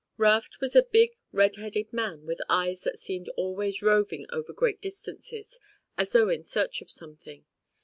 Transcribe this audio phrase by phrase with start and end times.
[0.17, 4.81] Raft was a big red headed man with eyes that seemed always roving over great
[4.81, 5.59] distances
[5.95, 7.45] as though in search of something.